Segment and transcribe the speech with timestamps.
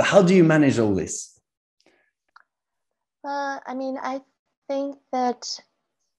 [0.00, 1.38] but how do you manage all this
[3.22, 4.18] uh, i mean i
[4.66, 5.60] think that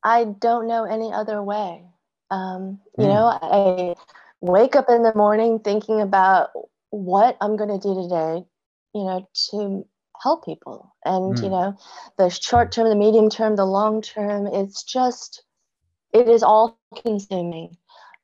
[0.04, 1.84] i don't know any other way
[2.30, 3.08] um, you mm.
[3.08, 3.96] know i
[4.40, 6.52] wake up in the morning thinking about
[6.92, 8.46] what i'm going to do today
[8.94, 9.84] you know to
[10.22, 11.44] help people and mm.
[11.44, 11.76] you know
[12.20, 15.44] the short term the medium term the long term it's just
[16.14, 17.76] it is all consuming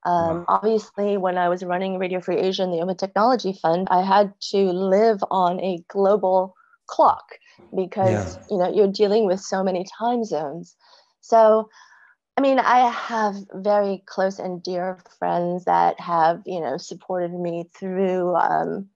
[0.05, 0.45] um, wow.
[0.48, 4.34] Obviously, when I was running Radio Free Asia and the Open Technology Fund, I had
[4.52, 6.55] to live on a global
[6.88, 7.34] clock
[7.75, 8.43] because yeah.
[8.50, 10.75] you know you're dealing with so many time zones.
[11.21, 11.69] So,
[12.38, 17.69] I mean, I have very close and dear friends that have you know supported me
[17.77, 18.89] through um,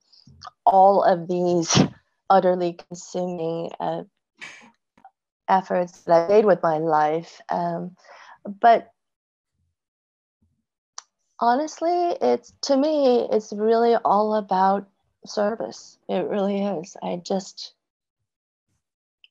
[0.64, 1.78] all of these
[2.30, 4.04] utterly consuming uh,
[5.48, 7.40] efforts that I made with my life.
[7.50, 7.96] Um,
[8.46, 8.90] but
[11.42, 14.88] honestly, it's to me, it's really all about
[15.26, 15.98] service.
[16.08, 16.96] It really is.
[17.02, 17.74] I just,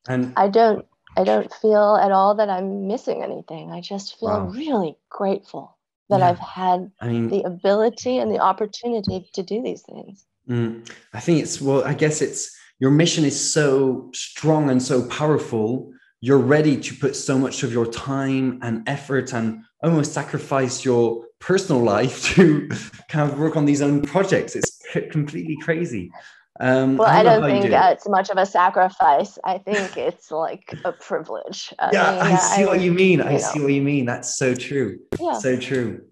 [0.08, 0.86] and I don't,
[1.18, 3.72] I don't feel at all that I'm missing anything.
[3.72, 4.46] I just feel wow.
[4.48, 5.78] really grateful
[6.10, 6.30] that yeah.
[6.30, 10.26] I've had I mean, the ability and the opportunity to do these things.
[10.50, 11.84] Mm, I think it's well.
[11.84, 15.91] I guess it's your mission is so strong and so powerful.
[16.24, 21.26] You're ready to put so much of your time and effort and almost sacrifice your
[21.40, 22.70] personal life to
[23.10, 24.56] kind of work on these own projects.
[24.56, 26.12] It's completely crazy.
[26.60, 29.40] Um, well, I don't, I don't think do it's much of a sacrifice.
[29.44, 31.74] I think it's like a privilege.
[31.80, 33.18] I yeah, mean, I see I, what you mean.
[33.18, 33.38] You I know.
[33.40, 34.06] see what you mean.
[34.06, 35.00] That's so true.
[35.20, 35.40] Yeah.
[35.40, 36.04] So true.